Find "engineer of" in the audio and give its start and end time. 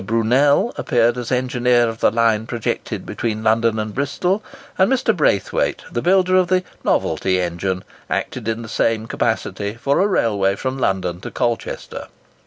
1.31-1.99